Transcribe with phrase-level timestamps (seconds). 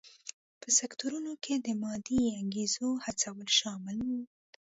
[0.61, 4.09] په سکتورونو کې د مادي انګېزو هڅول شامل و.